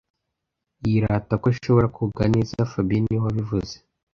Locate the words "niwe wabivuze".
3.05-3.73